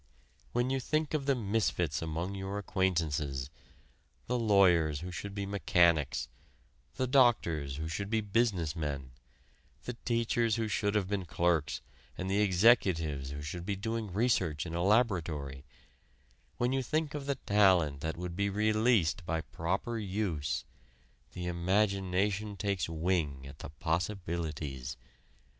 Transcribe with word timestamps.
When 0.51 0.71
you 0.71 0.79
think 0.79 1.13
of 1.13 1.27
the 1.27 1.35
misfits 1.35 2.01
among 2.01 2.33
your 2.33 2.57
acquaintances 2.57 3.51
the 4.25 4.39
lawyers 4.39 5.01
who 5.01 5.11
should 5.11 5.35
be 5.35 5.45
mechanics, 5.45 6.27
the 6.95 7.05
doctors 7.05 7.75
who 7.75 7.87
should 7.87 8.09
be 8.09 8.19
business 8.19 8.75
men, 8.75 9.11
the 9.83 9.93
teachers 9.93 10.55
who 10.55 10.67
should 10.67 10.95
have 10.95 11.07
been 11.07 11.25
clerks, 11.25 11.81
and 12.17 12.31
the 12.31 12.41
executives 12.41 13.29
who 13.29 13.43
should 13.43 13.63
be 13.63 13.75
doing 13.75 14.11
research 14.11 14.65
in 14.65 14.73
a 14.73 14.81
laboratory 14.81 15.65
when 16.57 16.73
you 16.73 16.81
think 16.81 17.13
of 17.13 17.27
the 17.27 17.35
talent 17.35 18.01
that 18.01 18.17
would 18.17 18.35
be 18.35 18.49
released 18.49 19.23
by 19.23 19.41
proper 19.41 19.99
use, 19.99 20.65
the 21.33 21.45
imagination 21.45 22.57
takes 22.57 22.89
wing 22.89 23.45
at 23.45 23.59
the 23.59 23.69
possibilities. 23.69 24.97